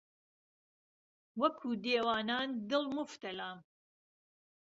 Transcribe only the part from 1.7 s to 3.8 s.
دێوانان دڵ موفتهلام